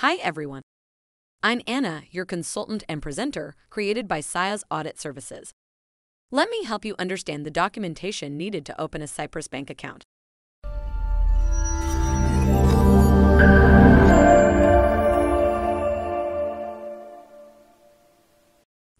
Hi, 0.00 0.16
everyone. 0.16 0.60
I'm 1.42 1.62
Anna, 1.66 2.02
your 2.10 2.26
consultant 2.26 2.84
and 2.86 3.00
presenter, 3.00 3.54
created 3.70 4.06
by 4.06 4.20
Sias 4.20 4.62
Audit 4.70 5.00
Services. 5.00 5.54
Let 6.30 6.50
me 6.50 6.64
help 6.64 6.84
you 6.84 6.94
understand 6.98 7.46
the 7.46 7.50
documentation 7.50 8.36
needed 8.36 8.66
to 8.66 8.78
open 8.78 9.00
a 9.00 9.06
Cyprus 9.06 9.48
bank 9.48 9.70
account. 9.70 10.04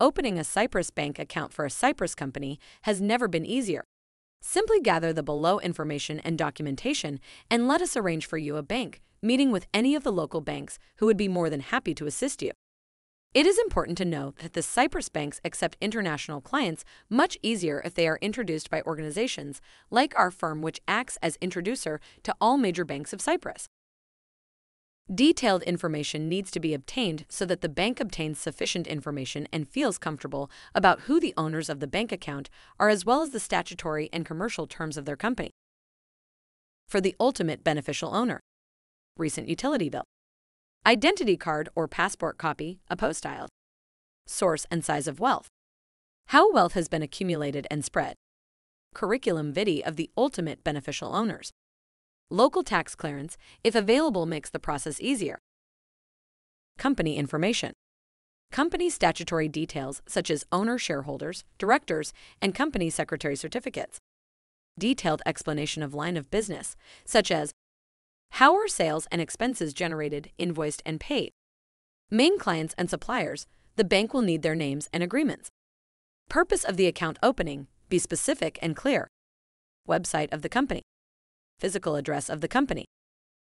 Opening 0.00 0.38
a 0.38 0.44
Cyprus 0.44 0.90
bank 0.90 1.18
account 1.18 1.52
for 1.52 1.66
a 1.66 1.70
Cyprus 1.70 2.14
company 2.14 2.58
has 2.84 3.02
never 3.02 3.28
been 3.28 3.44
easier. 3.44 3.84
Simply 4.48 4.80
gather 4.80 5.12
the 5.12 5.24
below 5.24 5.58
information 5.58 6.20
and 6.20 6.38
documentation 6.38 7.18
and 7.50 7.66
let 7.66 7.82
us 7.82 7.96
arrange 7.96 8.26
for 8.26 8.38
you 8.38 8.56
a 8.56 8.62
bank 8.62 9.00
meeting 9.20 9.50
with 9.50 9.66
any 9.74 9.96
of 9.96 10.04
the 10.04 10.12
local 10.12 10.40
banks 10.40 10.78
who 10.98 11.06
would 11.06 11.16
be 11.16 11.26
more 11.26 11.50
than 11.50 11.58
happy 11.58 11.92
to 11.94 12.06
assist 12.06 12.42
you. 12.42 12.52
It 13.34 13.44
is 13.44 13.58
important 13.58 13.98
to 13.98 14.04
note 14.04 14.36
that 14.36 14.52
the 14.52 14.62
Cyprus 14.62 15.08
banks 15.08 15.40
accept 15.44 15.76
international 15.80 16.40
clients 16.40 16.84
much 17.10 17.36
easier 17.42 17.82
if 17.84 17.94
they 17.94 18.06
are 18.06 18.20
introduced 18.22 18.70
by 18.70 18.82
organizations 18.82 19.60
like 19.90 20.16
our 20.16 20.30
firm, 20.30 20.62
which 20.62 20.80
acts 20.86 21.18
as 21.20 21.36
introducer 21.40 21.98
to 22.22 22.32
all 22.40 22.56
major 22.56 22.84
banks 22.84 23.12
of 23.12 23.20
Cyprus. 23.20 23.66
Detailed 25.14 25.62
information 25.62 26.28
needs 26.28 26.50
to 26.50 26.58
be 26.58 26.74
obtained 26.74 27.26
so 27.28 27.46
that 27.46 27.60
the 27.60 27.68
bank 27.68 28.00
obtains 28.00 28.40
sufficient 28.40 28.88
information 28.88 29.46
and 29.52 29.68
feels 29.68 29.98
comfortable 29.98 30.50
about 30.74 31.02
who 31.02 31.20
the 31.20 31.32
owners 31.36 31.68
of 31.68 31.78
the 31.78 31.86
bank 31.86 32.10
account 32.10 32.50
are, 32.80 32.88
as 32.88 33.04
well 33.04 33.22
as 33.22 33.30
the 33.30 33.38
statutory 33.38 34.10
and 34.12 34.26
commercial 34.26 34.66
terms 34.66 34.96
of 34.96 35.04
their 35.04 35.16
company. 35.16 35.52
For 36.88 37.00
the 37.00 37.14
ultimate 37.20 37.62
beneficial 37.62 38.16
owner, 38.16 38.40
recent 39.16 39.48
utility 39.48 39.88
bill, 39.88 40.02
identity 40.84 41.36
card 41.36 41.68
or 41.76 41.86
passport 41.86 42.36
copy, 42.36 42.80
a 42.90 42.96
apostille, 42.96 43.46
source 44.26 44.66
and 44.72 44.84
size 44.84 45.06
of 45.06 45.20
wealth, 45.20 45.46
how 46.30 46.50
wealth 46.50 46.72
has 46.72 46.88
been 46.88 47.02
accumulated 47.02 47.64
and 47.70 47.84
spread, 47.84 48.16
curriculum 48.92 49.52
vitae 49.52 49.82
of 49.84 49.94
the 49.94 50.10
ultimate 50.16 50.64
beneficial 50.64 51.14
owners, 51.14 51.52
local 52.30 52.62
tax 52.62 52.94
clearance, 52.94 53.36
if 53.62 53.74
available, 53.74 54.26
makes 54.26 54.50
the 54.50 54.58
process 54.58 55.00
easier, 55.00 55.38
company 56.78 57.16
information. 57.16 57.72
Company 58.52 58.88
statutory 58.88 59.48
details 59.48 60.02
such 60.06 60.30
as 60.30 60.44
owner 60.52 60.78
shareholders, 60.78 61.44
directors, 61.58 62.12
and 62.40 62.54
company 62.54 62.90
secretary 62.90 63.36
certificates. 63.36 63.98
Detailed 64.78 65.22
explanation 65.26 65.82
of 65.82 65.94
line 65.94 66.16
of 66.16 66.30
business, 66.30 66.76
such 67.04 67.30
as 67.30 67.52
how 68.32 68.54
are 68.54 68.68
sales 68.68 69.06
and 69.10 69.20
expenses 69.20 69.72
generated, 69.72 70.30
invoiced, 70.38 70.82
and 70.84 71.00
paid? 71.00 71.30
Main 72.10 72.38
clients 72.38 72.74
and 72.78 72.88
suppliers, 72.88 73.46
the 73.76 73.84
bank 73.84 74.14
will 74.14 74.22
need 74.22 74.42
their 74.42 74.54
names 74.54 74.88
and 74.92 75.02
agreements. 75.02 75.48
Purpose 76.28 76.64
of 76.64 76.76
the 76.76 76.86
account 76.86 77.18
opening, 77.22 77.66
be 77.88 77.98
specific 77.98 78.58
and 78.62 78.76
clear. 78.76 79.08
Website 79.88 80.32
of 80.32 80.42
the 80.42 80.48
company. 80.48 80.82
Physical 81.58 81.96
address 81.96 82.28
of 82.28 82.42
the 82.42 82.48
company. 82.48 82.84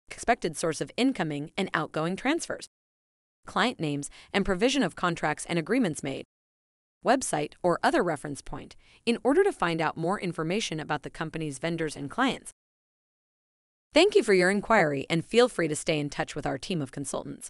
Expected 0.10 0.58
source 0.58 0.82
of 0.82 0.92
incoming 0.98 1.52
and 1.56 1.70
outgoing 1.74 2.16
transfers. 2.16 2.66
Client 3.46 3.80
names 3.80 4.10
and 4.34 4.44
provision 4.44 4.82
of 4.82 4.96
contracts 4.96 5.46
and 5.48 5.60
agreements 5.60 6.02
made. 6.02 6.24
Website 7.06 7.54
or 7.62 7.80
other 7.84 8.02
reference 8.04 8.42
point 8.42 8.76
in 9.06 9.20
order 9.24 9.44
to 9.44 9.52
find 9.52 9.82
out 9.82 9.98
more 9.98 10.20
information 10.20 10.80
about 10.80 11.04
the 11.04 11.10
company's 11.12 11.60
vendors 11.60 11.96
and 11.96 12.10
clients. 12.10 12.52
Thank 13.94 14.16
you 14.16 14.24
for 14.24 14.34
your 14.34 14.50
inquiry 14.50 15.06
and 15.10 15.24
feel 15.24 15.48
free 15.48 15.68
to 15.68 15.76
stay 15.76 16.00
in 16.00 16.10
touch 16.10 16.36
with 16.36 16.46
our 16.46 16.58
team 16.58 16.82
of 16.82 16.92
consultants. 16.92 17.50